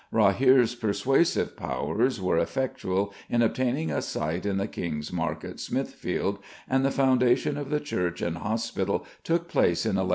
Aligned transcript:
Rahere's 0.11 0.73
persuasive 0.73 1.55
powers 1.55 2.19
were 2.19 2.39
effectual 2.39 3.13
in 3.29 3.43
obtaining 3.43 3.91
a 3.91 4.01
site 4.01 4.47
in 4.47 4.57
the 4.57 4.65
King's 4.67 5.13
Market, 5.13 5.59
Smithfield, 5.59 6.39
and 6.67 6.83
the 6.83 6.89
foundation 6.89 7.55
of 7.55 7.69
the 7.69 7.79
church 7.79 8.19
and 8.19 8.39
hospital 8.39 9.05
took 9.23 9.47
place 9.47 9.85
in 9.85 9.91
1123. 9.97 10.09